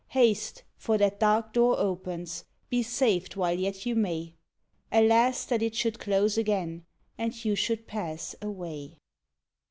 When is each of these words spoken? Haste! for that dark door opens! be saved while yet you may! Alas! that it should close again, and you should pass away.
Haste! 0.07 0.63
for 0.77 0.97
that 0.97 1.19
dark 1.19 1.53
door 1.53 1.77
opens! 1.77 2.43
be 2.71 2.81
saved 2.81 3.35
while 3.35 3.53
yet 3.53 3.85
you 3.85 3.93
may! 3.95 4.33
Alas! 4.91 5.45
that 5.45 5.61
it 5.61 5.75
should 5.75 5.99
close 5.99 6.39
again, 6.39 6.87
and 7.19 7.45
you 7.45 7.53
should 7.53 7.85
pass 7.85 8.35
away. 8.41 8.97